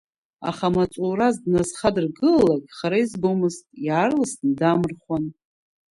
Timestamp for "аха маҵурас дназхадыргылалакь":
0.49-2.69